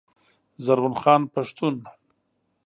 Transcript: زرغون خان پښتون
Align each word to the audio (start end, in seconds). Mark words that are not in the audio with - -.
زرغون 0.65 0.95
خان 1.01 1.21
پښتون 1.33 1.75